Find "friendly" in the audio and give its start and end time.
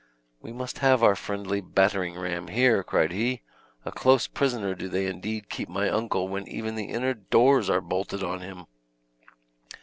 1.15-1.61